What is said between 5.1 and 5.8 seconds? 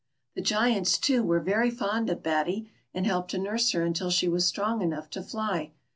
to fly.